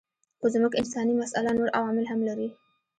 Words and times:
خو 0.39 0.45
زموږ 0.53 0.73
انساني 0.81 1.13
مساله 1.21 1.51
نور 1.57 1.69
عوامل 1.77 2.05
هم 2.11 2.19
لري. 2.29 2.49